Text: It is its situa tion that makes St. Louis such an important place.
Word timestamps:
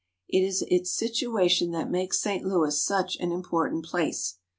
It 0.27 0.39
is 0.41 0.63
its 0.67 0.99
situa 0.99 1.47
tion 1.47 1.69
that 1.73 1.91
makes 1.91 2.19
St. 2.19 2.43
Louis 2.43 2.75
such 2.83 3.17
an 3.17 3.31
important 3.31 3.85
place. 3.85 4.39